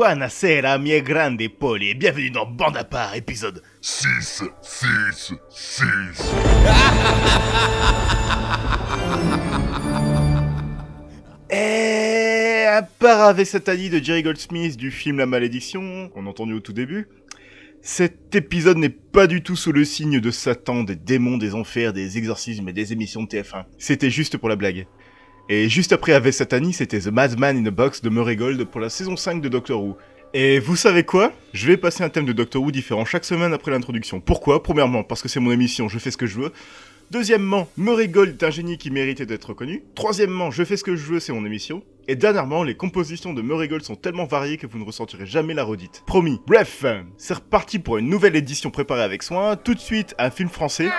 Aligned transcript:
Buonasera, 0.00 0.78
miei 0.78 1.02
grandi 1.02 1.50
poli, 1.50 1.90
et 1.90 1.94
bienvenue 1.94 2.30
dans 2.30 2.46
Bande 2.46 2.78
à 2.78 2.84
part, 2.84 3.14
épisode 3.14 3.62
6, 3.82 4.44
6, 4.62 5.34
6. 5.50 6.32
Et 11.50 12.64
à 12.66 12.80
part 12.80 13.28
avec 13.28 13.46
Satani 13.46 13.90
de 13.90 14.02
Jerry 14.02 14.22
Goldsmith 14.22 14.78
du 14.78 14.90
film 14.90 15.18
La 15.18 15.26
Malédiction, 15.26 16.08
qu'on 16.08 16.24
a 16.24 16.30
entendu 16.30 16.54
au 16.54 16.60
tout 16.60 16.72
début, 16.72 17.06
cet 17.82 18.34
épisode 18.34 18.78
n'est 18.78 18.88
pas 18.88 19.26
du 19.26 19.42
tout 19.42 19.56
sous 19.56 19.72
le 19.72 19.84
signe 19.84 20.18
de 20.18 20.30
Satan, 20.30 20.82
des 20.82 20.96
démons, 20.96 21.36
des 21.36 21.54
enfers, 21.54 21.92
des 21.92 22.16
exorcismes 22.16 22.70
et 22.70 22.72
des 22.72 22.94
émissions 22.94 23.24
de 23.24 23.28
TF1. 23.28 23.64
C'était 23.76 24.08
juste 24.08 24.38
pour 24.38 24.48
la 24.48 24.56
blague. 24.56 24.86
Et 25.52 25.68
juste 25.68 25.90
après 25.92 26.12
Ave 26.12 26.30
Satani, 26.30 26.72
c'était 26.72 27.00
The 27.00 27.08
Madman 27.08 27.56
in 27.56 27.66
a 27.66 27.72
Box 27.72 28.02
de 28.02 28.08
Murray 28.08 28.36
Gold 28.36 28.64
pour 28.66 28.80
la 28.80 28.88
saison 28.88 29.16
5 29.16 29.42
de 29.42 29.48
Doctor 29.48 29.82
Who. 29.82 29.96
Et 30.32 30.60
vous 30.60 30.76
savez 30.76 31.02
quoi? 31.02 31.32
Je 31.52 31.66
vais 31.66 31.76
passer 31.76 32.04
un 32.04 32.08
thème 32.08 32.24
de 32.24 32.32
Doctor 32.32 32.62
Who 32.62 32.70
différent 32.70 33.04
chaque 33.04 33.24
semaine 33.24 33.52
après 33.52 33.72
l'introduction. 33.72 34.20
Pourquoi? 34.20 34.62
Premièrement, 34.62 35.02
parce 35.02 35.22
que 35.22 35.28
c'est 35.28 35.40
mon 35.40 35.50
émission, 35.50 35.88
je 35.88 35.98
fais 35.98 36.12
ce 36.12 36.16
que 36.16 36.26
je 36.26 36.38
veux. 36.38 36.52
Deuxièmement, 37.10 37.66
Murray 37.76 38.06
Gold 38.06 38.40
est 38.40 38.46
un 38.46 38.50
génie 38.50 38.78
qui 38.78 38.92
méritait 38.92 39.26
d'être 39.26 39.46
reconnu. 39.46 39.82
Troisièmement, 39.96 40.52
je 40.52 40.62
fais 40.62 40.76
ce 40.76 40.84
que 40.84 40.94
je 40.94 41.04
veux, 41.04 41.18
c'est 41.18 41.32
mon 41.32 41.44
émission. 41.44 41.82
Et 42.06 42.14
dernièrement, 42.14 42.62
les 42.62 42.76
compositions 42.76 43.34
de 43.34 43.42
Murray 43.42 43.66
Gold 43.66 43.82
sont 43.82 43.96
tellement 43.96 44.26
variées 44.26 44.56
que 44.56 44.68
vous 44.68 44.78
ne 44.78 44.84
ressentirez 44.84 45.26
jamais 45.26 45.54
la 45.54 45.64
redite. 45.64 46.04
Promis. 46.06 46.40
Bref, 46.46 46.84
c'est 47.16 47.34
reparti 47.34 47.80
pour 47.80 47.98
une 47.98 48.08
nouvelle 48.08 48.36
édition 48.36 48.70
préparée 48.70 49.02
avec 49.02 49.24
soin. 49.24 49.56
Tout 49.56 49.74
de 49.74 49.80
suite, 49.80 50.14
un 50.16 50.30
film 50.30 50.48
français. 50.48 50.90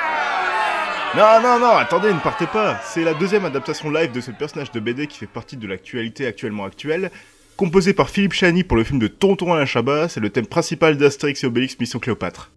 Non, 1.13 1.41
non, 1.43 1.59
non, 1.59 1.75
attendez, 1.75 2.13
ne 2.13 2.19
partez 2.19 2.47
pas. 2.47 2.79
C'est 2.85 3.03
la 3.03 3.13
deuxième 3.13 3.43
adaptation 3.43 3.91
live 3.91 4.13
de 4.13 4.21
ce 4.21 4.31
personnage 4.31 4.71
de 4.71 4.79
BD 4.79 5.07
qui 5.07 5.17
fait 5.17 5.27
partie 5.27 5.57
de 5.57 5.67
l'actualité 5.67 6.25
actuellement 6.25 6.63
actuelle. 6.63 7.11
Composé 7.57 7.93
par 7.93 8.09
Philippe 8.09 8.31
Chani 8.31 8.63
pour 8.63 8.77
le 8.77 8.85
film 8.85 8.97
de 8.97 9.07
Tonton 9.07 9.51
Alain 9.51 9.65
Chabat, 9.65 10.07
c'est 10.07 10.21
le 10.21 10.29
thème 10.29 10.47
principal 10.47 10.95
d'Astérix 10.95 11.43
et 11.43 11.47
Obélix 11.47 11.77
Mission 11.81 11.99
Cléopâtre. 11.99 12.51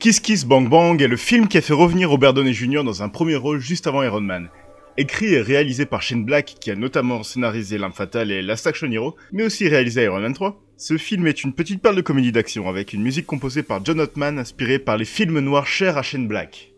Kiss 0.00 0.18
Kiss 0.18 0.46
Bang 0.46 0.66
Bang 0.66 1.02
est 1.02 1.08
le 1.08 1.18
film 1.18 1.46
qui 1.46 1.58
a 1.58 1.60
fait 1.60 1.74
revenir 1.74 2.08
Robert 2.08 2.32
Downey 2.32 2.54
Jr. 2.54 2.82
dans 2.84 3.02
un 3.02 3.10
premier 3.10 3.36
rôle 3.36 3.60
juste 3.60 3.86
avant 3.86 4.02
Iron 4.02 4.22
Man. 4.22 4.48
Écrit 4.96 5.34
et 5.34 5.42
réalisé 5.42 5.84
par 5.84 6.00
Shane 6.00 6.24
Black, 6.24 6.56
qui 6.58 6.70
a 6.70 6.74
notamment 6.74 7.22
scénarisé 7.22 7.76
L'Arme 7.76 7.92
Fatale 7.92 8.30
et 8.30 8.40
Last 8.40 8.66
Action 8.66 8.90
Hero, 8.90 9.14
mais 9.30 9.42
aussi 9.42 9.68
réalisé 9.68 10.04
Iron 10.04 10.20
Man 10.20 10.32
3, 10.32 10.58
ce 10.78 10.96
film 10.96 11.26
est 11.26 11.44
une 11.44 11.52
petite 11.52 11.82
perle 11.82 11.96
de 11.96 12.00
comédie 12.00 12.32
d'action 12.32 12.66
avec 12.66 12.94
une 12.94 13.02
musique 13.02 13.26
composée 13.26 13.62
par 13.62 13.84
John 13.84 14.00
Ottman 14.00 14.38
inspirée 14.38 14.78
par 14.78 14.96
les 14.96 15.04
films 15.04 15.38
noirs 15.38 15.66
chers 15.66 15.98
à 15.98 16.02
Shane 16.02 16.26
Black. 16.26 16.72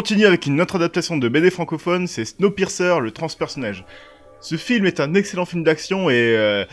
Continue 0.00 0.24
avec 0.24 0.46
une 0.46 0.62
autre 0.62 0.76
adaptation 0.76 1.18
de 1.18 1.28
BD 1.28 1.50
francophone, 1.50 2.06
c'est 2.06 2.24
Snowpiercer, 2.24 3.00
le 3.02 3.10
transpersonnage. 3.10 3.84
Ce 4.40 4.56
film 4.56 4.86
est 4.86 4.98
un 4.98 5.12
excellent 5.12 5.44
film 5.44 5.62
d'action 5.62 6.08
et... 6.08 6.14
Euh, 6.38 6.64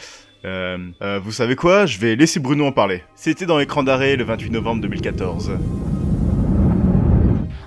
euh, 0.46 0.78
euh, 1.02 1.20
vous 1.22 1.34
savez 1.34 1.58
quoi? 1.58 1.86
Je 1.86 2.00
vais 2.00 2.16
laisser 2.16 2.40
Bruno 2.40 2.66
en 2.66 2.72
parler. 2.72 3.04
C'était 3.16 3.46
dans 3.46 3.58
l'écran 3.58 3.84
d'arrêt 3.84 4.16
le 4.16 4.24
28 4.24 4.50
novembre 4.52 4.82
2014. 4.84 5.52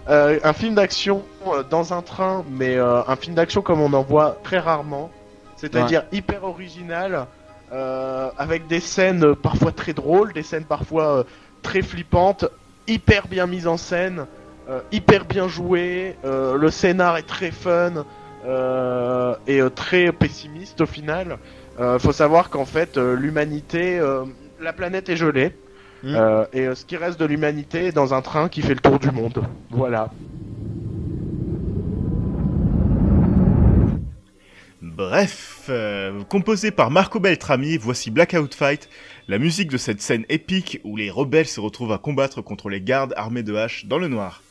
Euh, 0.09 0.39
un 0.43 0.53
film 0.55 0.77
d'action 0.77 1.23
dans 1.69 1.93
un 1.93 2.01
train, 2.01 2.43
mais 2.51 2.77
euh, 2.77 3.03
un 3.07 3.17
film 3.17 3.35
d'action 3.35 3.61
comme 3.61 3.83
on 3.83 3.93
en 3.93 4.03
voit 4.03 4.39
très 4.43 4.61
rarement. 4.61 5.11
C'est-à-dire 5.57 6.05
hyper 6.11 6.43
original, 6.45 7.27
euh, 7.71 8.31
avec 8.39 8.67
des 8.67 8.81
scènes 8.81 9.35
parfois 9.35 9.73
très 9.73 9.93
drôles, 9.93 10.33
des 10.33 10.43
scènes 10.43 10.65
parfois 10.65 11.19
euh, 11.19 11.25
très 11.61 11.83
flippantes, 11.83 12.47
hyper 12.89 13.29
bien 13.29 13.47
mises 13.47 13.67
en 13.67 13.77
scène, 13.77 14.21
euh, 14.21 14.25
hyper 14.93 15.25
bien 15.25 15.49
jouées. 15.49 16.17
euh, 16.25 16.57
le 16.57 16.71
scénar 16.71 17.17
est 17.17 17.27
très 17.27 17.51
fun 17.51 18.05
euh, 18.45 19.35
et 19.47 19.61
euh, 19.61 19.71
très 19.71 20.13
pessimiste 20.13 20.81
au 20.81 20.87
final. 20.87 21.39
Euh, 21.79 21.99
faut 21.99 22.13
savoir 22.13 22.51
qu'en 22.51 22.67
fait, 22.67 22.97
euh, 22.97 23.15
l'humanité, 23.15 23.99
euh, 23.99 24.25
la 24.61 24.73
planète 24.73 25.09
est 25.09 25.17
gelée. 25.17 25.55
Mm. 26.03 26.15
Euh, 26.15 26.45
et 26.53 26.67
euh, 26.67 26.75
ce 26.75 26.85
qui 26.85 26.97
reste 26.97 27.19
de 27.21 27.27
l'humanité 27.27 27.87
est 27.87 27.93
dans 27.93 28.15
un 28.15 28.23
train 28.23 28.49
qui 28.49 28.63
fait 28.63 28.75
le 28.75 28.81
tour 28.81 28.99
du 28.99 29.11
monde. 29.11 29.43
Voilà. 29.71 30.11
Bref, 34.83 35.67
euh, 35.69 36.23
composé 36.25 36.71
par 36.71 36.91
Marco 36.91 37.21
Beltrami, 37.21 37.77
voici 37.79 38.11
Blackout 38.11 38.55
Fight, 38.55 38.89
la 39.29 39.39
musique 39.39 39.71
de 39.71 39.77
cette 39.77 40.01
scène 40.01 40.25
épique 40.29 40.81
où 40.85 40.97
les 40.97 41.11
rebelles 41.11 41.47
se 41.47 41.61
retrouvent 41.61 41.93
à 41.93 41.99
combattre 41.99 42.43
contre 42.43 42.69
les 42.69 42.81
gardes 42.81 43.15
armés 43.17 43.43
de 43.43 43.55
haches 43.55 43.87
dans 43.87 43.99
le 43.99 44.09
noir. 44.09 44.43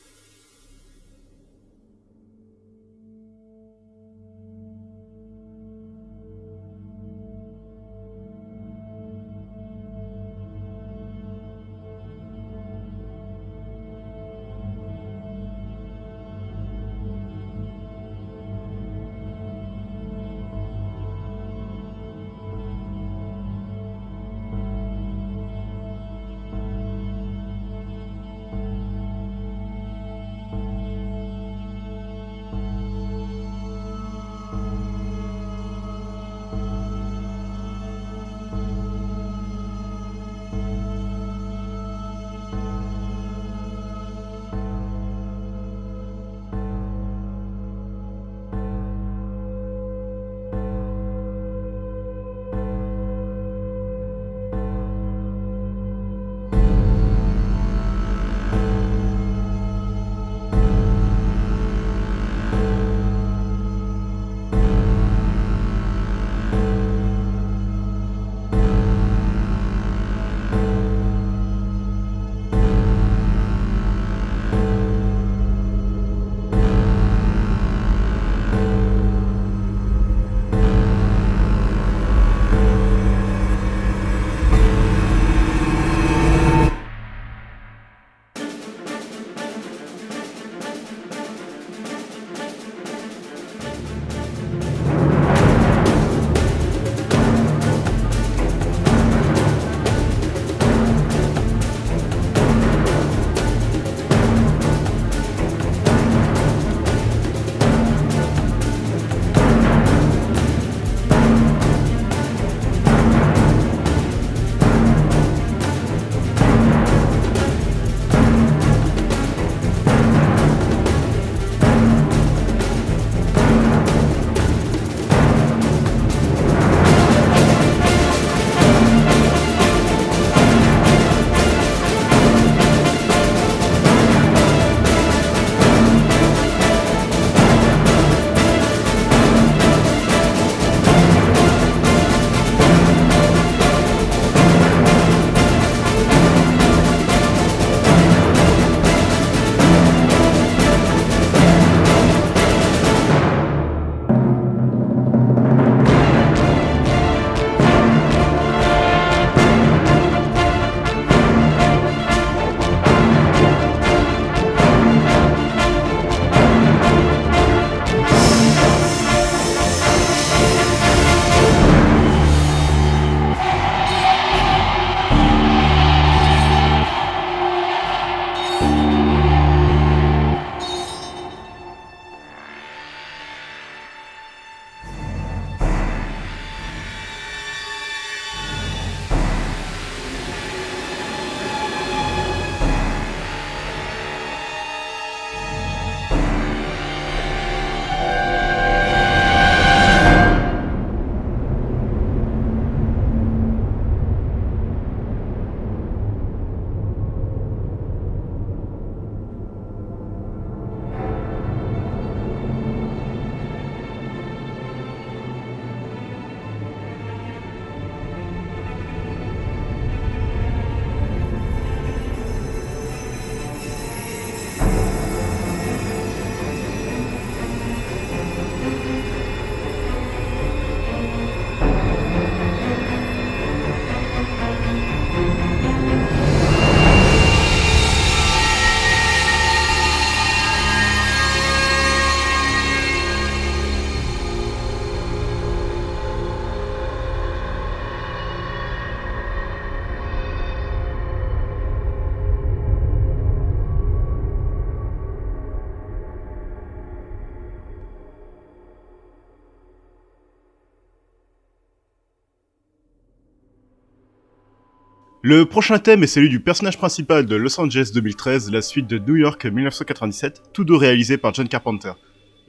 Le 265.30 265.46
prochain 265.46 265.78
thème 265.78 266.02
est 266.02 266.08
celui 266.08 266.28
du 266.28 266.40
personnage 266.40 266.80
principal 266.80 267.28
de 267.28 267.36
Los 267.36 267.62
Angeles 267.62 267.92
2013, 267.94 268.52
la 268.52 268.64
suite 268.64 268.88
de 268.88 268.98
New 268.98 269.16
York 269.16 269.46
1997, 269.46 270.42
tous 270.54 270.64
deux 270.64 270.76
réalisés 270.76 271.20
par 271.20 271.36
John 271.36 271.48
Carpenter. 271.48 271.92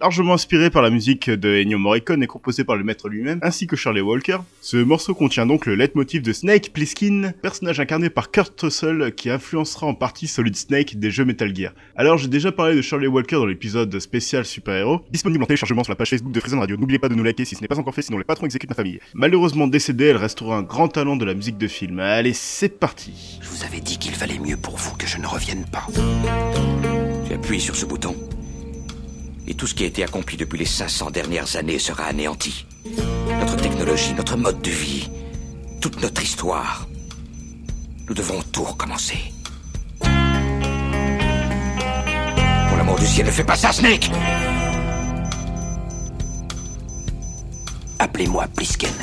Largement 0.01 0.33
inspiré 0.33 0.71
par 0.71 0.81
la 0.81 0.89
musique 0.89 1.29
de 1.29 1.61
Ennio 1.61 1.77
Morricone 1.77 2.23
et 2.23 2.27
composé 2.27 2.65
par 2.65 2.77
le 2.77 2.85
maître 2.85 3.11
lui-même, 3.11 3.39
ainsi 3.43 3.67
que 3.67 3.77
Charlie 3.77 4.01
Walker, 4.01 4.39
ce 4.63 4.79
morceau 4.79 5.15
contient 5.15 5.45
donc 5.45 5.67
le 5.67 5.75
leitmotiv 5.75 6.23
de 6.23 6.33
Snake 6.33 6.73
Plissken, 6.73 7.35
personnage 7.43 7.81
incarné 7.81 8.09
par 8.09 8.31
Kurt 8.31 8.59
Russell 8.59 9.13
qui 9.15 9.29
influencera 9.29 9.87
en 9.87 9.93
partie 9.93 10.27
Solid 10.27 10.57
Snake 10.57 10.99
des 10.99 11.11
jeux 11.11 11.27
Metal 11.27 11.55
Gear. 11.55 11.75
Alors 11.97 12.17
j'ai 12.17 12.29
déjà 12.29 12.51
parlé 12.51 12.77
de 12.77 12.81
Charlie 12.81 13.09
Walker 13.09 13.37
dans 13.37 13.45
l'épisode 13.45 14.01
spécial 14.01 14.47
super-héros, 14.47 15.03
disponible 15.11 15.45
en 15.45 15.47
téléchargement 15.47 15.85
sur 15.85 15.93
la 15.93 15.97
page 15.97 16.09
Facebook 16.09 16.33
de 16.33 16.41
Freezen 16.41 16.61
Radio. 16.61 16.79
N'oubliez 16.79 16.99
pas 16.99 17.11
de 17.11 17.15
nous 17.15 17.23
liker 17.23 17.45
si 17.45 17.55
ce 17.55 17.61
n'est 17.61 17.69
pas 17.69 17.79
encore 17.79 17.95
fait, 17.95 18.01
sinon 18.01 18.17
les 18.17 18.25
patrons 18.25 18.47
exécutent 18.47 18.71
ma 18.71 18.77
famille. 18.77 19.01
Malheureusement 19.13 19.67
décédée, 19.67 20.07
elle 20.07 20.17
restera 20.17 20.57
un 20.57 20.63
grand 20.63 20.89
talent 20.89 21.17
de 21.17 21.27
la 21.27 21.35
musique 21.35 21.59
de 21.59 21.69
film. 21.69 22.01
Allez, 22.01 22.33
c'est 22.33 22.81
parti 22.81 23.39
Je 23.43 23.49
vous 23.51 23.65
avais 23.65 23.81
dit 23.81 23.99
qu'il 23.99 24.15
valait 24.15 24.39
mieux 24.39 24.57
pour 24.57 24.79
vous 24.79 24.97
que 24.97 25.07
je 25.07 25.19
ne 25.19 25.27
revienne 25.27 25.67
pas. 25.71 25.87
Tu 27.27 27.35
appuies 27.35 27.61
sur 27.61 27.77
ce 27.77 27.85
bouton. 27.85 28.17
Et 29.51 29.55
tout 29.55 29.67
ce 29.67 29.75
qui 29.75 29.83
a 29.83 29.87
été 29.89 30.05
accompli 30.05 30.37
depuis 30.37 30.61
les 30.61 30.65
500 30.65 31.11
dernières 31.11 31.57
années 31.57 31.81
sera 31.81 32.05
anéanti. 32.05 32.67
Notre 33.41 33.57
technologie, 33.57 34.15
notre 34.15 34.37
mode 34.37 34.63
de 34.63 34.71
vie, 34.71 35.11
toute 35.81 36.01
notre 36.01 36.23
histoire. 36.23 36.87
Nous 38.07 38.15
devons 38.15 38.41
tout 38.53 38.63
recommencer. 38.63 39.19
Pour 39.99 40.09
l'amour 42.77 42.97
du 43.01 43.07
ciel, 43.09 43.27
ne 43.27 43.33
fais 43.33 43.43
pas 43.43 43.57
ça, 43.57 43.73
Snake 43.73 44.09
Appelez-moi 47.99 48.47
Plisken. 48.55 48.95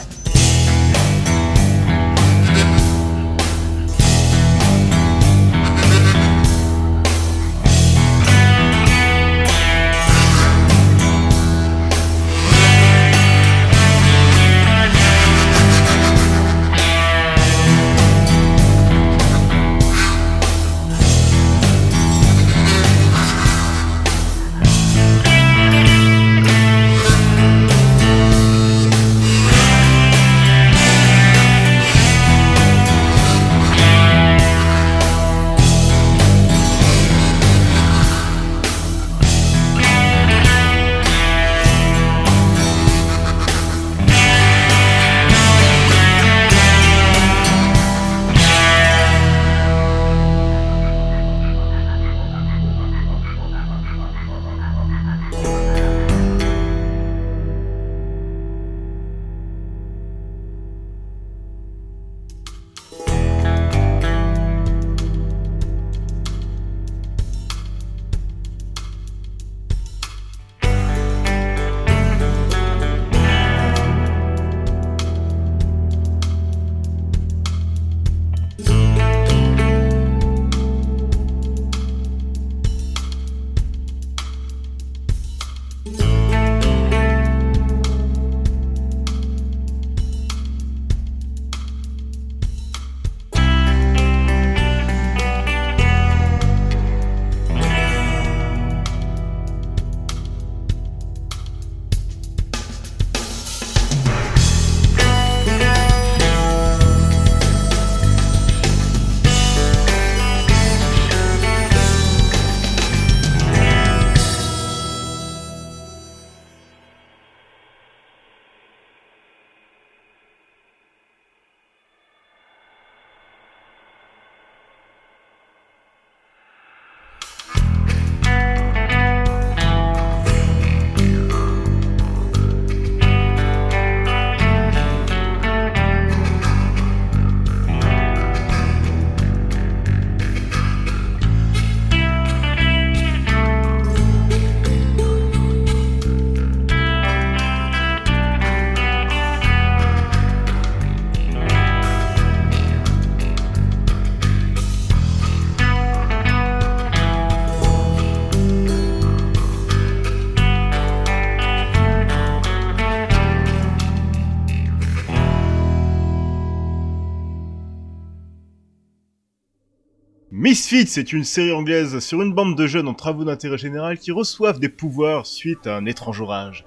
Misfits 170.70 171.00
est 171.00 171.14
une 171.14 171.24
série 171.24 171.54
anglaise 171.54 172.00
sur 172.00 172.22
une 172.22 172.34
bande 172.34 172.58
de 172.58 172.68
jeunes 172.68 172.90
en 172.90 172.94
travaux 172.94 173.24
d'intérêt 173.24 173.58
général 173.58 173.98
qui 173.98 174.12
reçoivent 174.12 174.60
des 174.60 174.68
pouvoirs 174.68 175.26
suite 175.26 175.66
à 175.66 175.78
un 175.78 175.86
étrange 175.86 176.20
orage. 176.20 176.66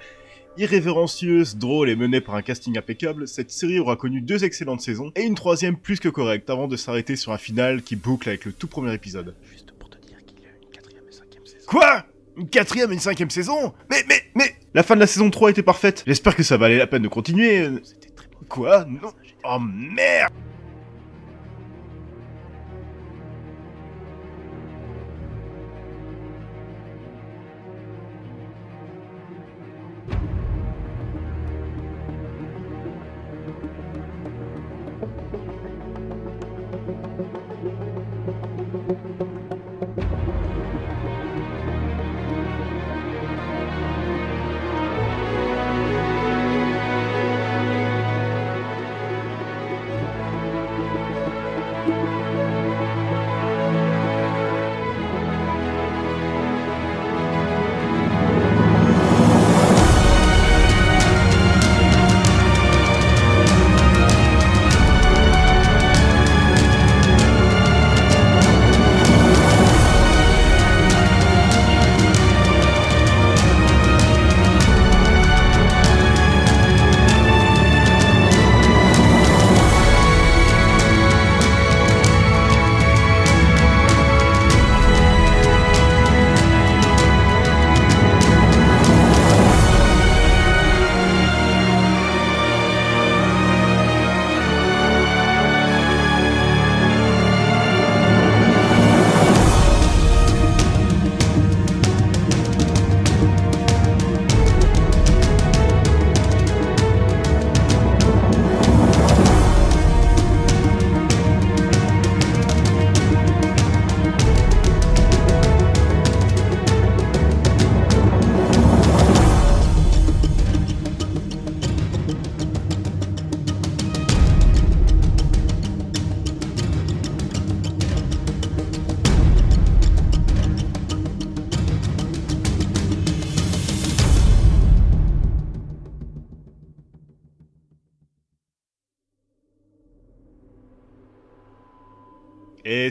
Irrévérencieuse, 0.56 1.58
drôle 1.58 1.90
et 1.90 1.96
menée 1.96 2.22
par 2.22 2.34
un 2.34 2.40
casting 2.40 2.78
impeccable, 2.78 3.28
cette 3.28 3.50
série 3.50 3.78
aura 3.78 3.96
connu 3.96 4.22
deux 4.22 4.42
excellentes 4.42 4.80
saisons 4.80 5.12
et 5.16 5.24
une 5.24 5.34
troisième 5.34 5.76
plus 5.76 6.00
que 6.00 6.08
correcte 6.08 6.48
avant 6.48 6.66
de 6.66 6.76
s'arrêter 6.76 7.14
sur 7.14 7.32
un 7.32 7.36
final 7.36 7.82
qui 7.82 7.94
boucle 7.94 8.30
avec 8.30 8.46
le 8.46 8.52
tout 8.52 8.68
premier 8.68 8.94
épisode. 8.94 9.34
Juste 9.52 9.72
pour 9.72 9.90
te 9.90 9.98
dire 9.98 10.16
qu'il 10.24 10.38
y 10.38 10.46
a 10.46 10.48
une 10.48 10.70
quatrième 10.72 11.04
et 11.06 11.12
cinquième 11.12 11.44
saison. 11.44 11.66
Quoi? 11.66 12.06
Une 12.38 12.48
quatrième 12.48 12.90
et 12.92 12.94
une 12.94 13.00
cinquième 13.00 13.30
saison? 13.30 13.74
Mais, 13.90 14.02
mais, 14.08 14.22
mais 14.34 14.56
La 14.72 14.82
fin 14.82 14.94
de 14.94 15.00
la 15.00 15.06
saison 15.06 15.28
3 15.28 15.50
était 15.50 15.62
parfaite. 15.62 16.04
J'espère 16.06 16.34
que 16.34 16.42
ça 16.42 16.56
valait 16.56 16.78
la 16.78 16.86
peine 16.86 17.02
de 17.02 17.08
continuer. 17.08 17.68
C'était 17.82 18.08
très 18.16 18.28
beau. 18.28 18.46
Quoi? 18.48 18.86
Non 18.86 19.12
Oh 19.44 19.58
merde 19.60 20.32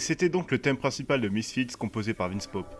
c'était 0.09 0.29
donc 0.29 0.49
le 0.49 0.57
thème 0.57 0.77
principal 0.77 1.21
de 1.21 1.29
Misfits 1.29 1.67
composé 1.77 2.15
par 2.15 2.29
Vince 2.29 2.47
Pope. 2.47 2.75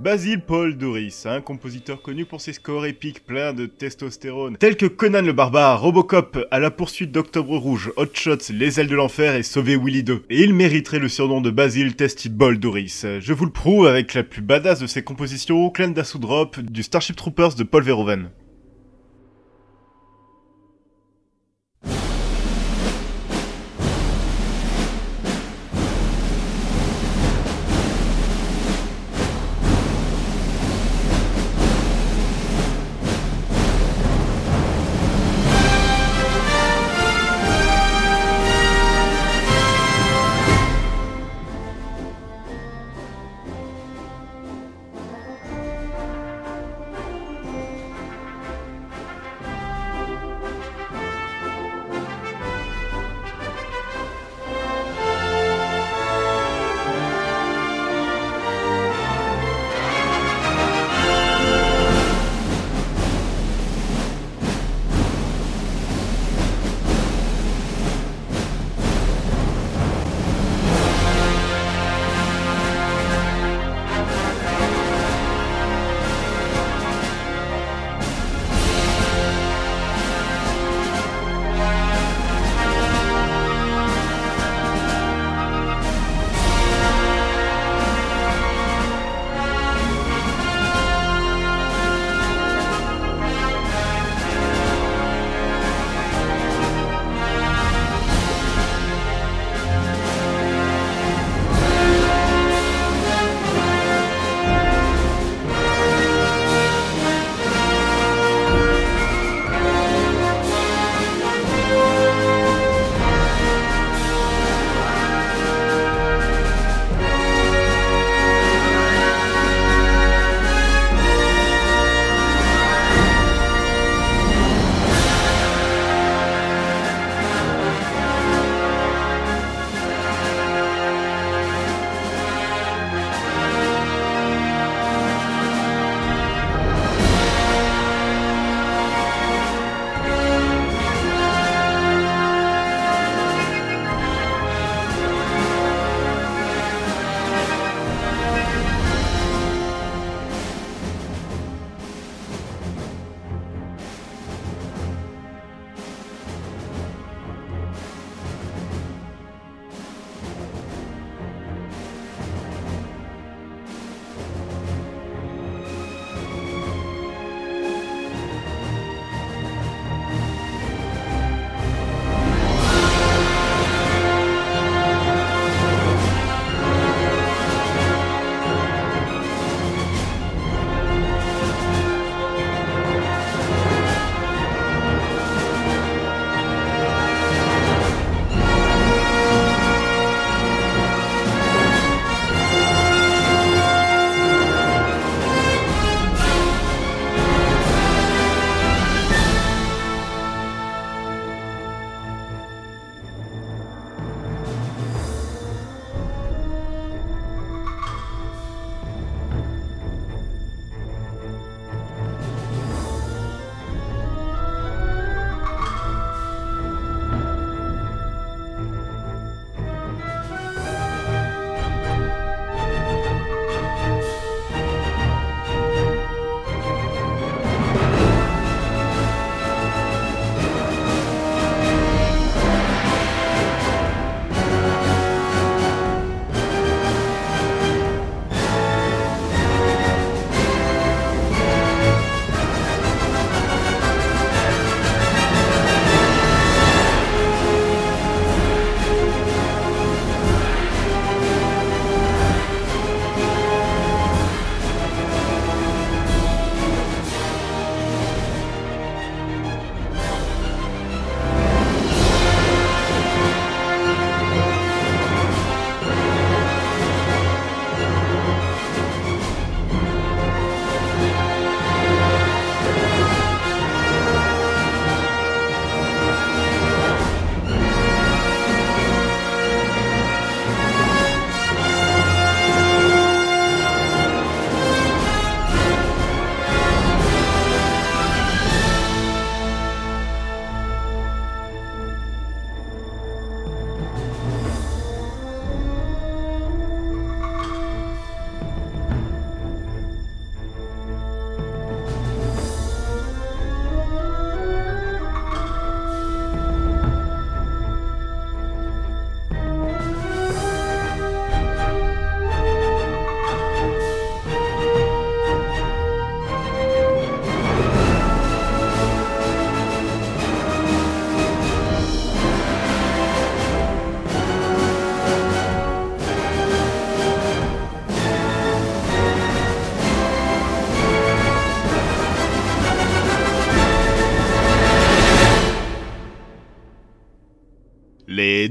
Basil 0.00 0.40
Paul 0.40 0.76
Doris, 0.76 1.24
un 1.24 1.40
compositeur 1.40 2.02
connu 2.02 2.24
pour 2.24 2.40
ses 2.40 2.52
scores 2.52 2.84
épiques 2.86 3.24
pleins 3.24 3.52
de 3.52 3.66
testostérone, 3.66 4.56
tels 4.56 4.76
que 4.76 4.86
Conan 4.86 5.22
le 5.22 5.32
barbare, 5.32 5.80
Robocop, 5.80 6.36
à 6.50 6.58
la 6.58 6.72
poursuite 6.72 7.12
d'Octobre 7.12 7.56
Rouge, 7.56 7.92
Hot 7.96 8.12
Shots, 8.12 8.50
Les 8.52 8.80
ailes 8.80 8.88
de 8.88 8.96
l'enfer 8.96 9.36
et 9.36 9.44
Sauver 9.44 9.76
Willy 9.76 10.02
2. 10.02 10.24
Et 10.30 10.42
il 10.42 10.52
mériterait 10.52 10.98
le 10.98 11.08
surnom 11.08 11.40
de 11.40 11.50
Basil 11.50 11.94
Testy 11.94 12.28
Ball 12.28 12.58
Doris. 12.58 13.06
Je 13.20 13.32
vous 13.32 13.44
le 13.44 13.52
prouve 13.52 13.86
avec 13.86 14.12
la 14.14 14.24
plus 14.24 14.42
badass 14.42 14.80
de 14.80 14.88
ses 14.88 15.04
compositions, 15.04 15.70
Clan 15.70 15.94
Drop, 16.16 16.58
du 16.58 16.82
Starship 16.82 17.14
Troopers 17.14 17.54
de 17.54 17.62
Paul 17.62 17.84
Verhoeven. 17.84 18.30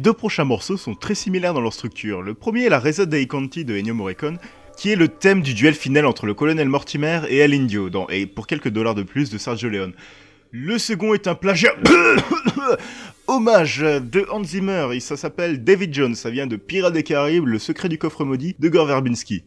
Deux 0.04 0.12
prochains 0.12 0.44
morceaux 0.44 0.76
sont 0.76 0.96
très 0.96 1.16
similaires 1.16 1.54
dans 1.54 1.62
leur 1.62 1.72
structure. 1.72 2.22
Le 2.22 2.34
premier 2.34 2.66
est 2.66 2.70
la 2.70 2.80
Reza 2.80 3.06
Dei 3.06 3.26
Conti 3.26 3.64
de 3.64 3.74
Ennio 3.74 3.94
Morricone, 3.94 4.38
qui 4.76 4.92
est 4.92 4.98
le 4.98 5.08
thème 5.08 5.42
du 5.42 5.54
duel 5.54 5.74
final 5.74 6.06
entre 6.06 6.26
le 6.26 6.34
colonel 6.34 6.68
Mortimer 6.68 7.22
et 7.30 7.38
El 7.38 7.54
Indio, 7.54 7.90
dans 7.90 8.10
Et 8.10 8.26
pour 8.26 8.46
quelques 8.46 8.68
dollars 8.68 8.96
de 8.96 9.04
plus 9.04 9.30
de 9.30 9.38
Sergio 9.38 9.70
Leone. 9.70 9.94
Le 10.52 10.78
second 10.78 11.14
est 11.14 11.26
un 11.26 11.36
plagiat 11.36 11.74
hommage 13.28 13.80
de 13.80 14.28
Hans 14.30 14.44
Zimmer, 14.44 14.90
et 14.92 15.00
ça 15.00 15.16
s'appelle 15.16 15.64
David 15.64 15.94
Jones, 15.94 16.16
ça 16.16 16.30
vient 16.30 16.48
de 16.48 16.58
Pirates 16.58 16.94
des 16.94 17.04
Caraïbes, 17.04 17.48
le 17.48 17.58
secret 17.58 17.88
du 17.88 17.98
coffre 17.98 18.26
maudit 18.26 18.58
de 18.60 18.68
Gore 18.68 18.88
Verbinski. 18.88 19.46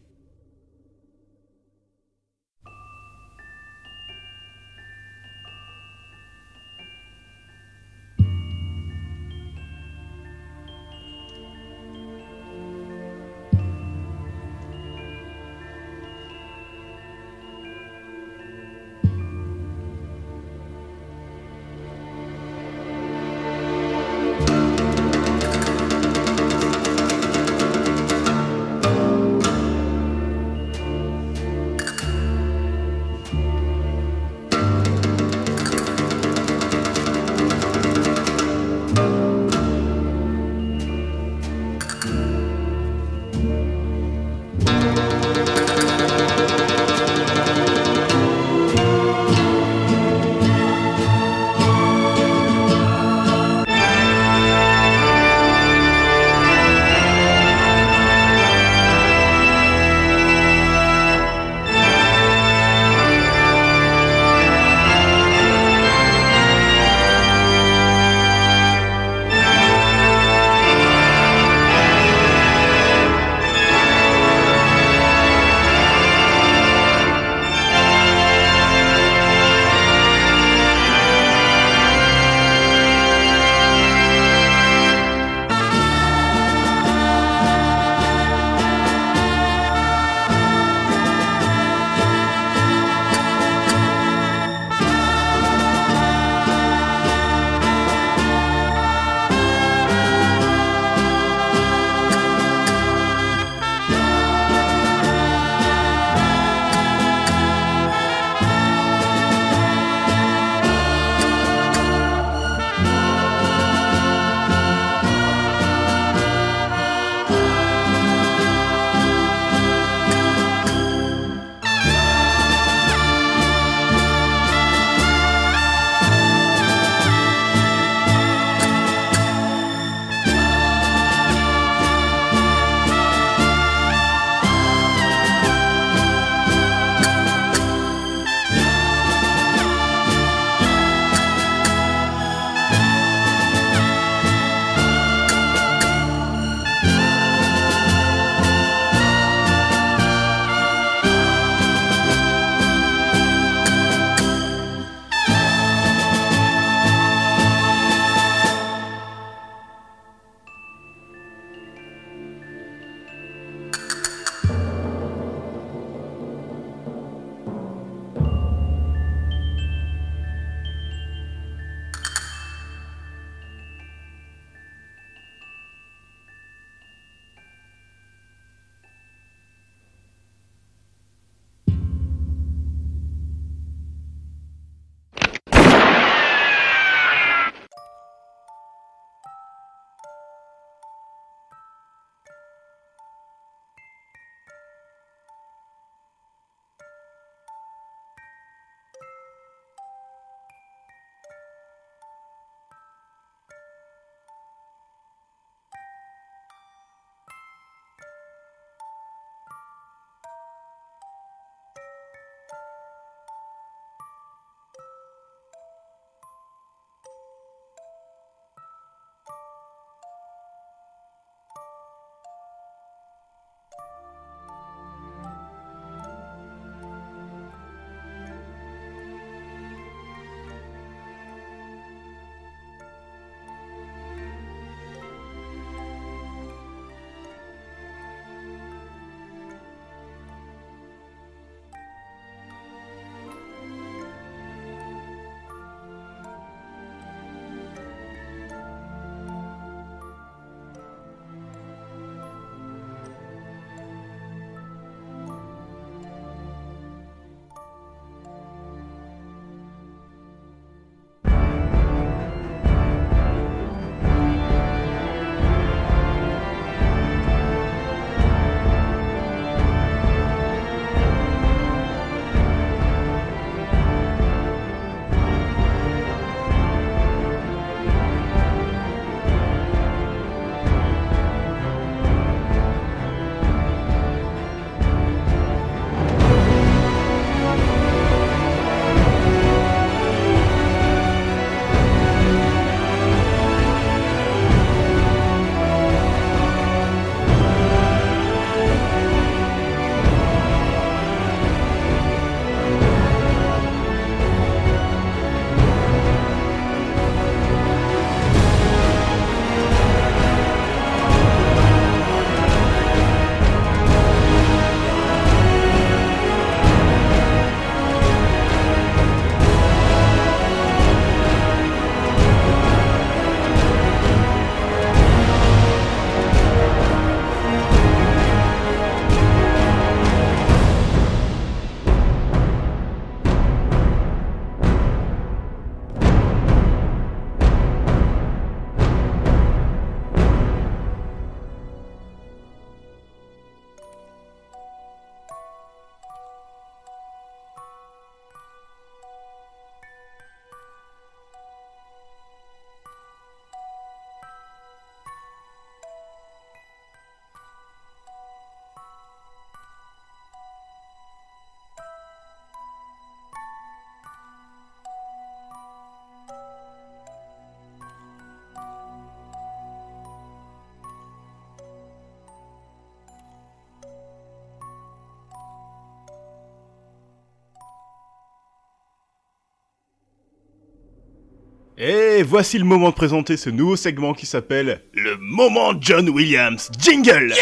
Et 381.79 382.23
voici 382.23 382.57
le 382.57 382.65
moment 382.65 382.89
de 382.89 382.95
présenter 382.95 383.37
ce 383.37 383.51
nouveau 383.51 383.75
segment 383.75 384.15
qui 384.15 384.25
s'appelle 384.25 384.81
le 384.93 385.15
moment 385.17 385.79
John 385.79 386.09
Williams 386.09 386.71
Jingle. 386.79 387.35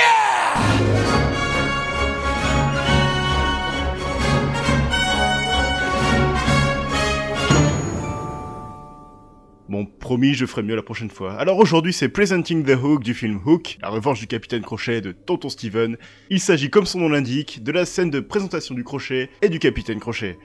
Bon, 9.69 9.85
promis, 9.85 10.33
je 10.33 10.45
ferai 10.45 10.63
mieux 10.63 10.75
la 10.75 10.83
prochaine 10.83 11.09
fois. 11.09 11.35
Alors 11.35 11.57
aujourd'hui, 11.57 11.93
c'est 11.93 12.09
Presenting 12.09 12.65
the 12.65 12.75
Hook 12.75 13.03
du 13.03 13.13
film 13.13 13.39
Hook, 13.45 13.77
la 13.81 13.87
revanche 13.87 14.19
du 14.19 14.27
capitaine 14.27 14.63
Crochet 14.63 14.99
de 14.99 15.13
Tonton 15.13 15.47
Steven. 15.47 15.95
Il 16.29 16.41
s'agit, 16.41 16.69
comme 16.69 16.85
son 16.85 16.99
nom 16.99 17.07
l'indique, 17.07 17.63
de 17.63 17.71
la 17.71 17.85
scène 17.85 18.09
de 18.09 18.19
présentation 18.19 18.75
du 18.75 18.83
Crochet 18.83 19.29
et 19.41 19.47
du 19.47 19.59
capitaine 19.59 20.01
Crochet. 20.01 20.37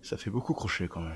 Ça 0.00 0.16
fait 0.16 0.30
beaucoup 0.30 0.54
Crochet 0.54 0.86
quand 0.86 1.00
même. 1.00 1.10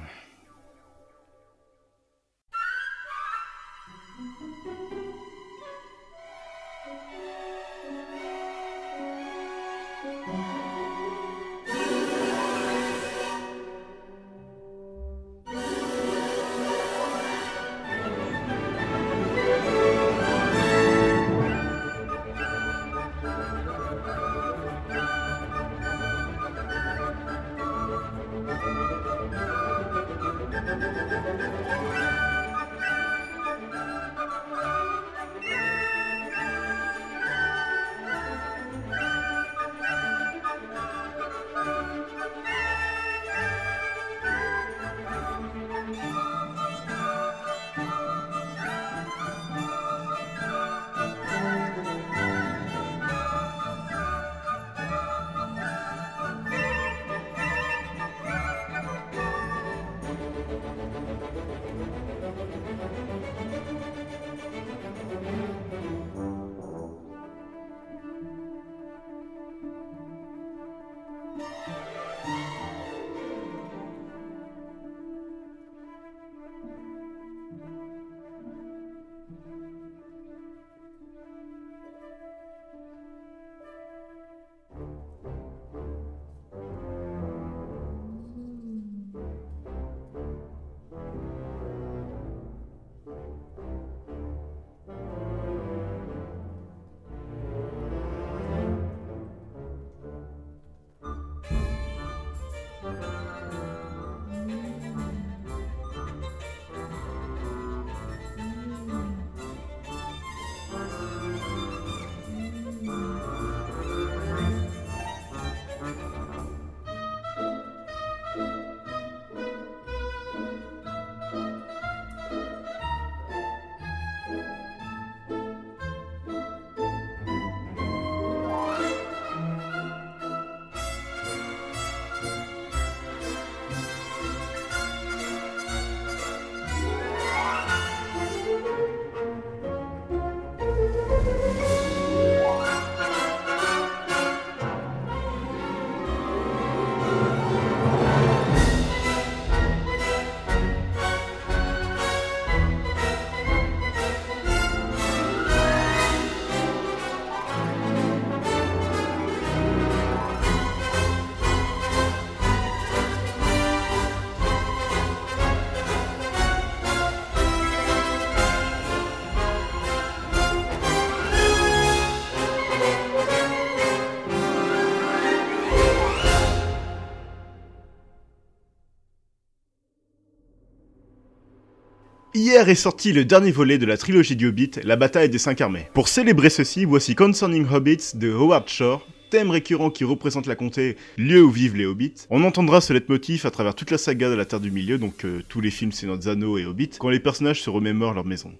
Hier 182.48 182.66
est 182.66 182.74
sorti 182.76 183.12
le 183.12 183.26
dernier 183.26 183.50
volet 183.50 183.76
de 183.76 183.84
la 183.84 183.98
trilogie 183.98 184.34
du 184.34 184.46
Hobbit, 184.46 184.70
La 184.82 184.96
bataille 184.96 185.28
des 185.28 185.36
cinq 185.36 185.60
armées. 185.60 185.90
Pour 185.92 186.08
célébrer 186.08 186.48
ceci, 186.48 186.86
voici 186.86 187.14
Concerning 187.14 187.66
Hobbits 187.70 188.14
de 188.14 188.32
Howard 188.32 188.66
Shore, 188.70 189.06
thème 189.28 189.50
récurrent 189.50 189.90
qui 189.90 190.04
représente 190.04 190.46
la 190.46 190.56
comté, 190.56 190.96
lieu 191.18 191.42
où 191.42 191.50
vivent 191.50 191.76
les 191.76 191.84
hobbits. 191.84 192.14
On 192.30 192.44
entendra 192.44 192.80
ce 192.80 192.94
leitmotiv 192.94 193.44
à 193.44 193.50
travers 193.50 193.74
toute 193.74 193.90
la 193.90 193.98
saga 193.98 194.30
de 194.30 194.34
la 194.34 194.46
Terre 194.46 194.60
du 194.60 194.70
Milieu, 194.70 194.96
donc 194.96 195.26
euh, 195.26 195.42
tous 195.46 195.60
les 195.60 195.70
films 195.70 195.92
Seigneur 195.92 196.16
des 196.16 196.28
Anneaux 196.28 196.56
et 196.56 196.64
Hobbit, 196.64 196.92
quand 196.98 197.10
les 197.10 197.20
personnages 197.20 197.60
se 197.60 197.68
remémorent 197.68 198.14
leur 198.14 198.24
maison. 198.24 198.54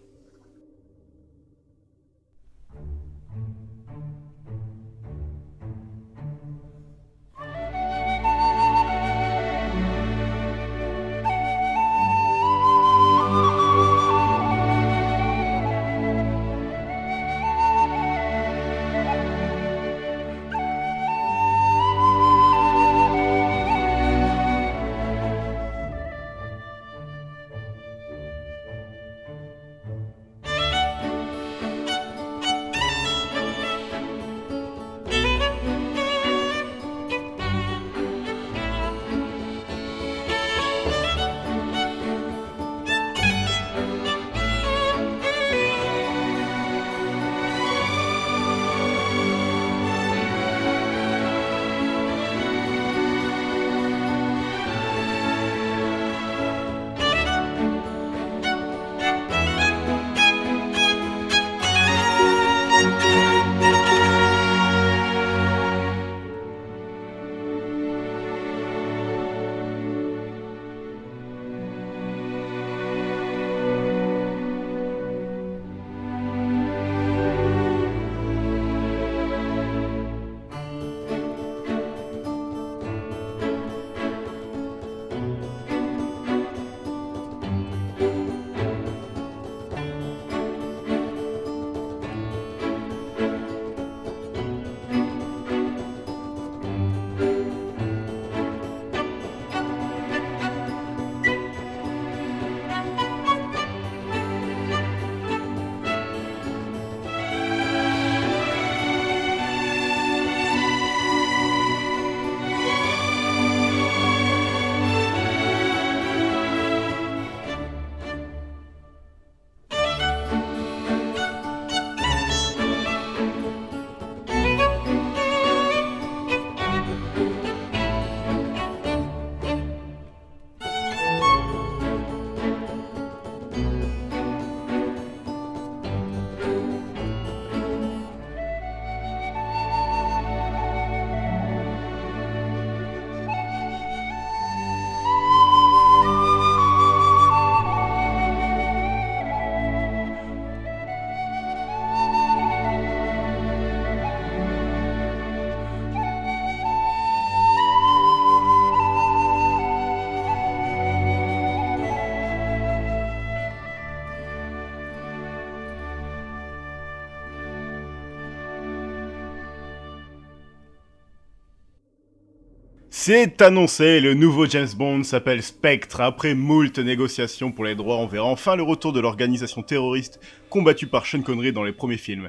C'est 173.10 173.40
annoncé, 173.40 174.00
le 174.00 174.12
nouveau 174.12 174.44
James 174.44 174.68
Bond 174.76 175.02
s'appelle 175.02 175.42
Spectre. 175.42 176.02
Après 176.02 176.34
moult 176.34 176.78
négociations 176.78 177.52
pour 177.52 177.64
les 177.64 177.74
droits, 177.74 177.96
on 177.96 178.06
verra 178.06 178.26
enfin 178.26 178.54
le 178.54 178.62
retour 178.62 178.92
de 178.92 179.00
l'organisation 179.00 179.62
terroriste 179.62 180.20
combattue 180.50 180.88
par 180.88 181.06
Sean 181.06 181.22
Connery 181.22 181.54
dans 181.54 181.64
les 181.64 181.72
premiers 181.72 181.96
films. 181.96 182.28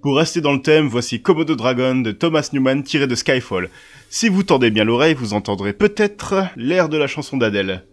Pour 0.00 0.16
rester 0.16 0.40
dans 0.40 0.54
le 0.54 0.62
thème, 0.62 0.88
voici 0.88 1.20
Komodo 1.20 1.56
Dragon 1.56 1.96
de 1.96 2.10
Thomas 2.10 2.48
Newman 2.54 2.84
tiré 2.84 3.06
de 3.06 3.14
Skyfall. 3.14 3.68
Si 4.08 4.30
vous 4.30 4.44
tendez 4.44 4.70
bien 4.70 4.84
l'oreille, 4.84 5.12
vous 5.12 5.34
entendrez 5.34 5.74
peut-être 5.74 6.46
l'air 6.56 6.88
de 6.88 6.96
la 6.96 7.06
chanson 7.06 7.36
d'Adèle. 7.36 7.84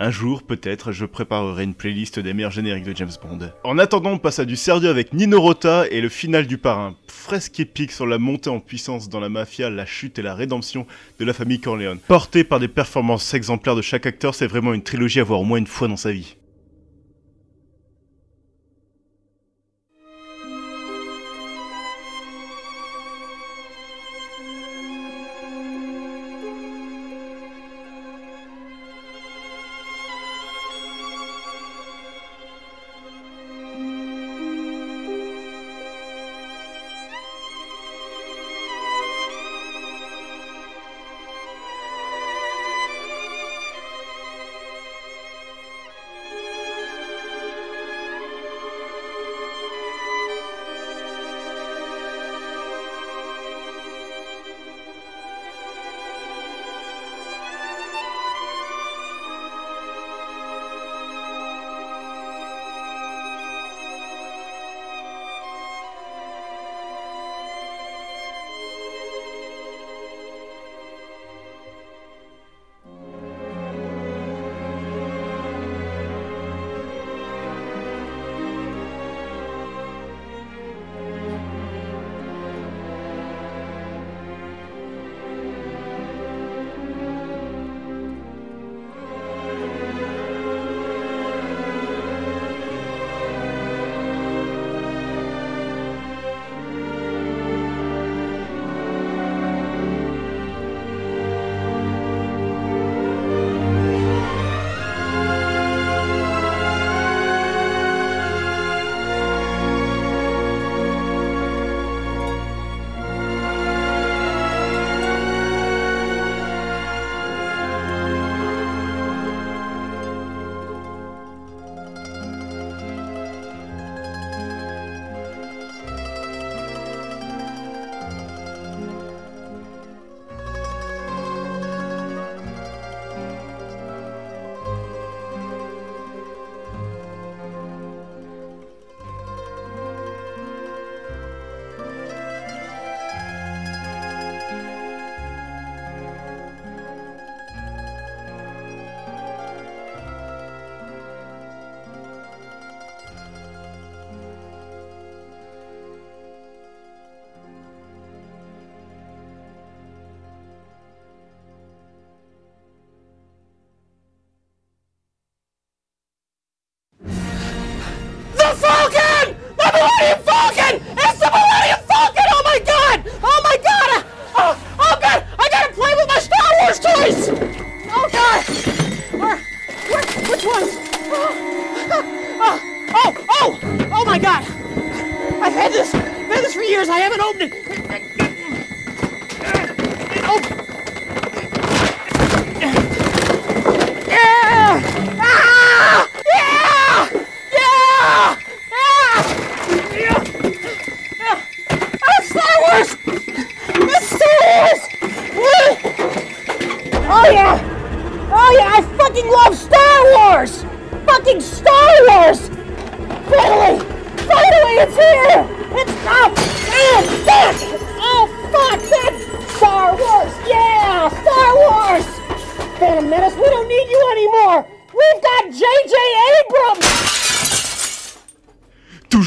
Un 0.00 0.12
jour, 0.12 0.44
peut-être, 0.44 0.92
je 0.92 1.04
préparerai 1.04 1.64
une 1.64 1.74
playlist 1.74 2.20
des 2.20 2.32
meilleurs 2.32 2.52
génériques 2.52 2.84
de 2.84 2.94
James 2.94 3.10
Bond. 3.20 3.50
En 3.64 3.78
attendant, 3.78 4.12
on 4.12 4.18
passe 4.18 4.38
à 4.38 4.44
du 4.44 4.54
sérieux 4.54 4.88
avec 4.88 5.12
Nino 5.12 5.40
Rota 5.40 5.86
et 5.90 6.00
le 6.00 6.08
final 6.08 6.46
du 6.46 6.56
parrain. 6.56 6.94
Fresque 7.08 7.58
épique 7.58 7.90
sur 7.90 8.06
la 8.06 8.18
montée 8.18 8.48
en 8.48 8.60
puissance 8.60 9.08
dans 9.08 9.18
la 9.18 9.28
mafia, 9.28 9.70
la 9.70 9.86
chute 9.86 10.20
et 10.20 10.22
la 10.22 10.36
rédemption 10.36 10.86
de 11.18 11.24
la 11.24 11.32
famille 11.32 11.58
Corleone. 11.58 11.98
Porté 12.06 12.44
par 12.44 12.60
des 12.60 12.68
performances 12.68 13.34
exemplaires 13.34 13.74
de 13.74 13.82
chaque 13.82 14.06
acteur, 14.06 14.36
c'est 14.36 14.46
vraiment 14.46 14.72
une 14.72 14.84
trilogie 14.84 15.18
à 15.18 15.24
voir 15.24 15.40
au 15.40 15.44
moins 15.44 15.58
une 15.58 15.66
fois 15.66 15.88
dans 15.88 15.96
sa 15.96 16.12
vie. 16.12 16.36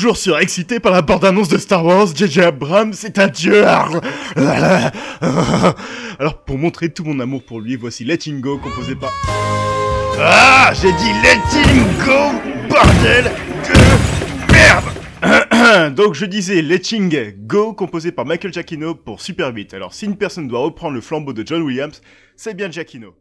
Toujours 0.01 0.17
surexcité 0.17 0.79
par 0.79 0.93
la 0.93 1.03
bande-annonce 1.03 1.47
de 1.47 1.59
Star 1.59 1.85
Wars, 1.85 2.07
JJ 2.07 2.39
Abrams 2.39 2.95
est 3.03 3.19
un 3.19 3.27
dieu. 3.27 3.63
Alors 6.17 6.41
pour 6.43 6.57
montrer 6.57 6.89
tout 6.89 7.03
mon 7.03 7.19
amour 7.19 7.43
pour 7.43 7.61
lui, 7.61 7.75
voici 7.75 8.03
Letting 8.03 8.41
Go 8.41 8.57
composé 8.57 8.95
par... 8.95 9.11
Ah 10.19 10.73
J'ai 10.73 10.91
dit 10.93 11.11
Letting 11.21 11.83
Go 12.03 12.31
Bordel 12.67 13.25
de 13.67 14.51
merde 14.51 15.93
Donc 15.95 16.15
je 16.15 16.25
disais 16.25 16.63
Letting 16.63 17.35
Go 17.45 17.73
composé 17.73 18.11
par 18.11 18.25
Michael 18.25 18.51
Giacchino 18.51 18.95
pour 18.95 19.21
Super 19.21 19.53
8. 19.53 19.75
Alors 19.75 19.93
si 19.93 20.05
une 20.05 20.17
personne 20.17 20.47
doit 20.47 20.61
reprendre 20.61 20.95
le 20.95 21.01
flambeau 21.01 21.33
de 21.33 21.45
John 21.45 21.61
Williams, 21.61 22.01
c'est 22.35 22.55
bien 22.55 22.71
Giacchino. 22.71 23.13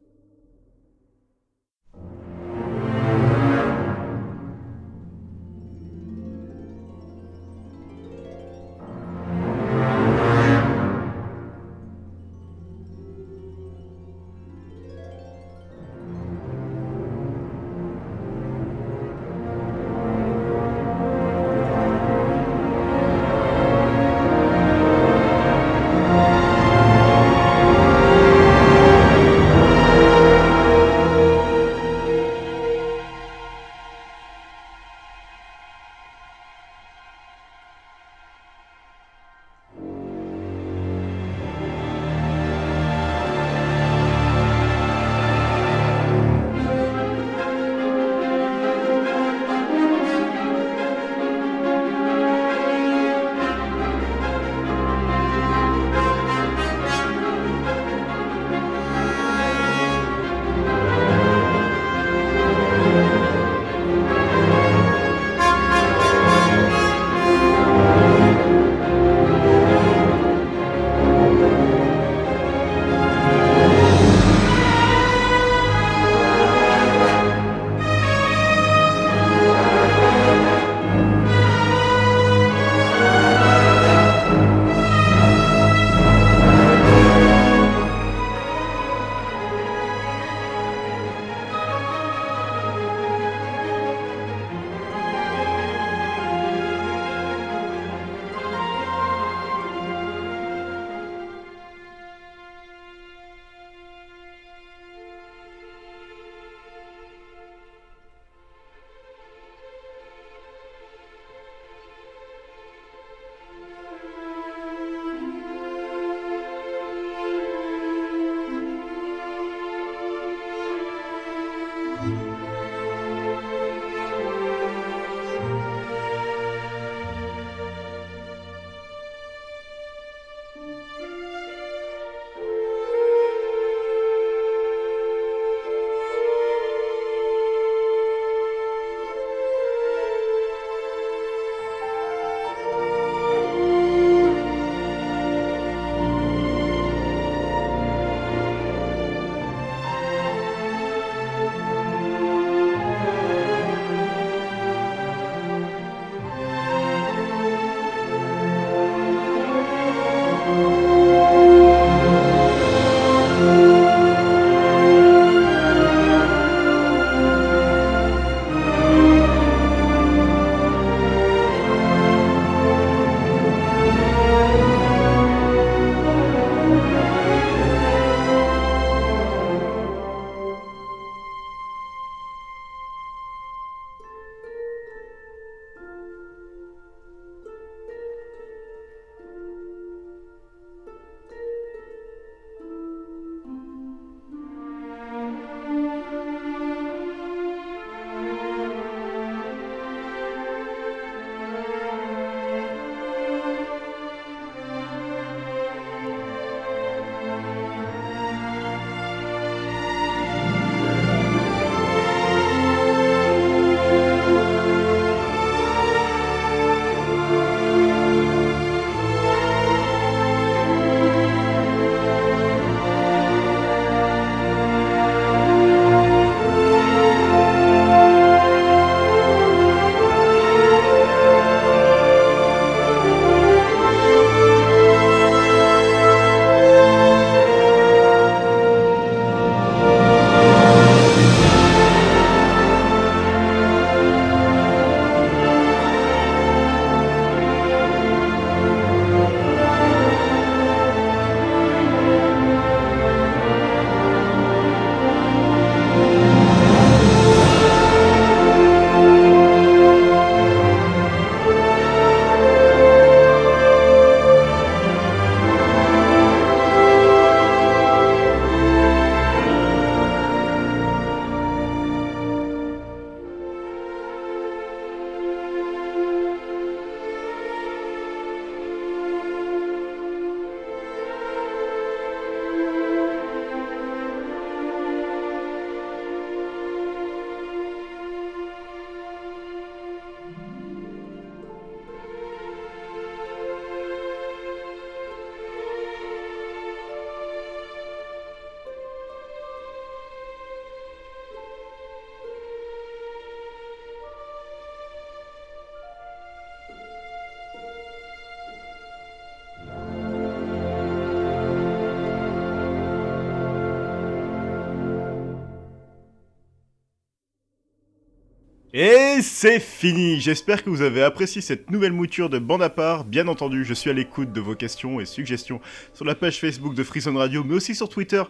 C'est 319.41 319.59
fini 319.59 320.20
J'espère 320.20 320.62
que 320.62 320.68
vous 320.68 320.82
avez 320.82 321.03
apprécié 321.03 321.41
cette 321.41 321.70
nouvelle 321.70 321.95
mouture 321.95 322.28
de 322.28 322.38
bande 322.38 322.62
à 322.62 322.68
part. 322.68 323.05
Bien 323.05 323.26
entendu, 323.26 323.64
je 323.64 323.72
suis 323.72 323.88
à 323.88 323.95
l'écoute 323.95 324.34
de 324.34 324.41
vos 324.43 324.55
questions 324.55 325.01
et 325.01 325.07
suggestions 325.07 325.62
sur 325.95 326.05
la 326.05 326.14
page 326.14 326.38
Facebook 326.38 326.74
de 326.74 326.84
Freezone 326.84 327.16
Radio, 327.16 327.43
mais 327.43 327.55
aussi 327.55 327.74
sur 327.74 327.88
Twitter, 327.88 328.22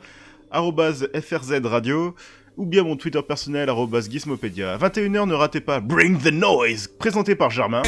FRZ 1.20 1.62
Radio, 1.64 2.14
ou 2.56 2.64
bien 2.64 2.84
mon 2.84 2.94
Twitter 2.94 3.22
personnel, 3.26 3.68
Gizmopedia. 4.08 4.74
À 4.74 4.78
21h, 4.78 5.26
ne 5.26 5.34
ratez 5.34 5.60
pas 5.60 5.80
Bring 5.80 6.16
the 6.16 6.32
Noise, 6.32 6.86
présenté 6.86 7.34
par 7.34 7.50
Germain. 7.50 7.82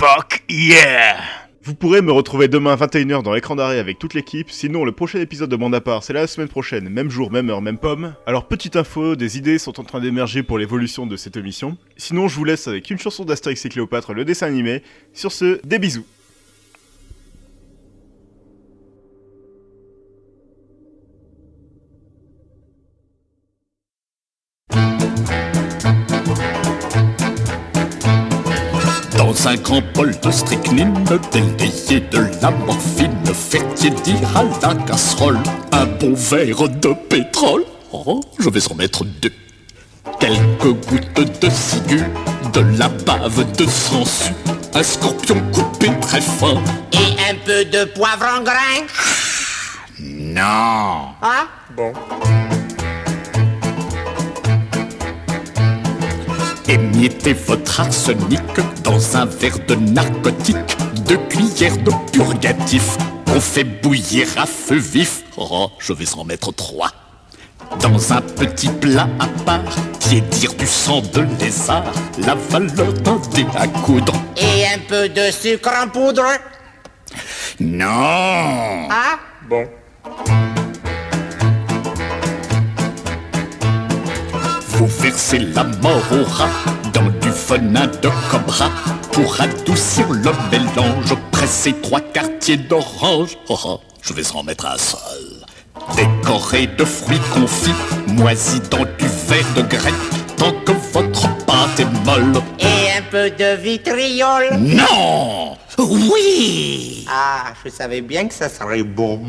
Fuck 0.00 0.42
yeah 0.48 1.47
Vous 1.68 1.74
pourrez 1.74 2.00
me 2.00 2.10
retrouver 2.10 2.48
demain 2.48 2.72
à 2.72 2.76
21h 2.76 3.22
dans 3.22 3.34
l'écran 3.34 3.54
d'arrêt 3.54 3.78
avec 3.78 3.98
toute 3.98 4.14
l'équipe, 4.14 4.50
sinon 4.50 4.86
le 4.86 4.92
prochain 4.92 5.20
épisode 5.20 5.50
de 5.50 5.56
Bande 5.56 5.74
à 5.74 5.82
part, 5.82 6.02
c'est 6.02 6.14
la 6.14 6.26
semaine 6.26 6.48
prochaine, 6.48 6.88
même 6.88 7.10
jour, 7.10 7.30
même 7.30 7.50
heure, 7.50 7.60
même 7.60 7.76
pomme. 7.76 8.14
Alors 8.24 8.48
petite 8.48 8.74
info, 8.74 9.16
des 9.16 9.36
idées 9.36 9.58
sont 9.58 9.78
en 9.78 9.84
train 9.84 10.00
d'émerger 10.00 10.42
pour 10.42 10.56
l'évolution 10.56 11.06
de 11.06 11.14
cette 11.18 11.36
émission. 11.36 11.76
Sinon 11.98 12.26
je 12.26 12.36
vous 12.36 12.44
laisse 12.44 12.68
avec 12.68 12.90
une 12.90 12.96
chanson 12.96 13.26
d'Astérix 13.26 13.66
et 13.66 13.68
Cléopâtre, 13.68 14.14
le 14.14 14.24
dessin 14.24 14.46
animé. 14.46 14.82
Sur 15.12 15.30
ce, 15.30 15.60
des 15.62 15.78
bisous 15.78 16.06
Dans 29.38 29.48
un 29.50 29.54
grand 29.54 29.82
bol 29.94 30.12
de 30.20 30.30
strychnine, 30.32 30.92
délayé 31.30 32.00
de 32.10 32.26
la 32.42 32.50
morphine, 32.50 33.14
fait 33.32 33.62
tiédir 33.76 34.16
à 34.34 34.42
la 34.42 34.74
casserole 34.82 35.38
un 35.70 35.86
bon 35.86 36.12
verre 36.14 36.68
de 36.68 36.92
pétrole. 37.08 37.64
Oh, 37.92 38.20
je 38.40 38.50
vais 38.50 38.60
en 38.72 38.74
mettre 38.74 39.04
deux. 39.04 39.32
Quelques 40.18 40.74
gouttes 40.88 41.40
de 41.40 41.50
ciguë, 41.50 42.02
de 42.52 42.78
la 42.78 42.88
bave 42.88 43.52
de 43.52 43.66
sangsue, 43.66 44.32
un 44.74 44.82
scorpion 44.82 45.40
coupé 45.52 45.90
très 46.00 46.20
fin. 46.20 46.60
Et 46.92 47.30
un 47.30 47.36
peu 47.44 47.64
de 47.64 47.84
poivre 47.84 48.26
en 48.40 48.42
grain 48.42 48.86
Non 50.00 51.14
Ah 51.22 51.46
Bon. 51.76 51.92
Émiettez 56.68 57.32
votre 57.32 57.80
arsenic 57.80 58.42
dans 58.84 59.16
un 59.16 59.24
verre 59.24 59.58
de 59.66 59.74
narcotique, 59.74 60.56
deux 61.06 61.16
cuillères 61.30 61.78
de 61.78 61.90
purgatif 62.12 62.98
qu'on 63.26 63.40
fait 63.40 63.64
bouillir 63.64 64.26
à 64.36 64.44
feu 64.44 64.76
vif. 64.76 65.22
Oh, 65.38 65.70
je 65.78 65.94
vais 65.94 66.04
en 66.14 66.24
mettre 66.24 66.52
trois. 66.52 66.90
Dans 67.80 68.12
un 68.12 68.20
petit 68.20 68.68
plat 68.68 69.08
à 69.18 69.26
part, 69.44 69.62
tiédir 69.98 70.52
du 70.54 70.66
sang 70.66 71.00
de 71.00 71.26
lézard, 71.40 71.90
la 72.18 72.34
valeur 72.34 72.92
d'un 72.92 73.20
dé 73.34 73.46
à 73.56 73.66
coudre. 73.66 74.12
Et 74.36 74.66
un 74.66 74.78
peu 74.86 75.08
de 75.08 75.30
sucre 75.30 75.70
en 75.82 75.88
poudre? 75.88 76.24
Non 77.60 78.88
Ah? 78.90 79.18
Bon. 79.48 79.66
Vous 84.78 84.86
versez 84.86 85.40
la 85.40 85.64
mort 85.64 86.04
au 86.12 86.22
rat 86.22 86.50
dans 86.94 87.08
du 87.20 87.30
venin 87.30 87.88
de 88.00 88.08
cobra 88.30 88.70
pour 89.10 89.40
adoucir 89.40 90.08
le 90.08 90.30
mélange. 90.52 91.16
Pressez 91.32 91.72
trois 91.82 92.00
quartiers 92.00 92.58
d'orange. 92.58 93.36
Oh, 93.48 93.58
oh, 93.64 93.80
je 94.00 94.12
vais 94.12 94.22
en 94.36 94.44
mettre 94.44 94.66
un 94.66 94.78
seul. 94.78 95.44
Décoré 95.96 96.68
de 96.68 96.84
fruits 96.84 97.18
confits, 97.34 97.74
moisis 98.06 98.62
dans 98.70 98.84
du 98.84 99.08
verre 99.26 99.52
de 99.56 99.62
grec, 99.62 99.94
tant 100.36 100.52
que 100.64 100.70
votre 100.92 101.28
pâte 101.44 101.80
est 101.80 102.06
molle. 102.06 102.40
Et 102.60 102.96
un 102.96 103.02
peu 103.10 103.30
de 103.30 103.56
vitriol 103.60 104.58
Non 104.60 105.56
Oui 105.76 107.04
Ah, 107.10 107.46
je 107.64 107.68
savais 107.68 108.00
bien 108.00 108.28
que 108.28 108.34
ça 108.34 108.48
serait 108.48 108.84
bon. 108.84 109.22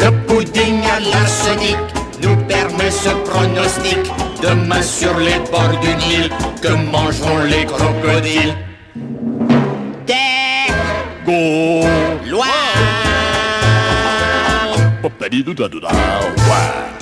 Le 0.00 0.10
pudding 0.26 0.80
à 0.84 1.00
l'arsenic 1.00 1.76
nous 2.22 2.36
permet 2.46 2.90
ce 2.90 3.10
pronostic. 3.28 3.98
Demain 4.40 4.82
sur 4.82 5.18
les 5.18 5.38
bords 5.50 5.80
du 5.80 5.92
Nil, 6.06 6.30
que 6.62 6.68
mangeront 6.68 7.42
les 7.44 7.64
crocodiles? 7.66 8.54
Des. 10.06 10.14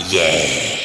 Yeah 0.09 0.76